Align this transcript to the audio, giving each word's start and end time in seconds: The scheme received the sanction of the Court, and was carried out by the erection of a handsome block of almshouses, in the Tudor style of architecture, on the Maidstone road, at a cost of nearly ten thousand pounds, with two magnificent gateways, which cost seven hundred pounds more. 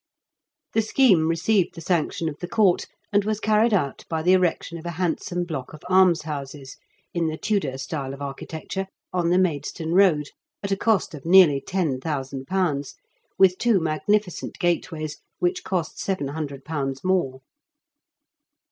The 0.73 0.81
scheme 0.81 1.27
received 1.27 1.75
the 1.75 1.79
sanction 1.81 2.27
of 2.27 2.39
the 2.39 2.47
Court, 2.47 2.87
and 3.13 3.23
was 3.23 3.39
carried 3.39 3.71
out 3.71 4.03
by 4.09 4.23
the 4.23 4.33
erection 4.33 4.79
of 4.79 4.85
a 4.87 4.97
handsome 4.97 5.43
block 5.43 5.73
of 5.75 5.83
almshouses, 5.91 6.77
in 7.13 7.27
the 7.27 7.37
Tudor 7.37 7.77
style 7.77 8.11
of 8.11 8.19
architecture, 8.19 8.87
on 9.13 9.29
the 9.29 9.37
Maidstone 9.37 9.91
road, 9.93 10.29
at 10.63 10.71
a 10.71 10.75
cost 10.75 11.13
of 11.13 11.23
nearly 11.23 11.61
ten 11.61 11.99
thousand 11.99 12.47
pounds, 12.47 12.95
with 13.37 13.59
two 13.59 13.79
magnificent 13.79 14.57
gateways, 14.57 15.19
which 15.37 15.63
cost 15.63 15.99
seven 15.99 16.29
hundred 16.29 16.65
pounds 16.65 17.03
more. 17.03 17.41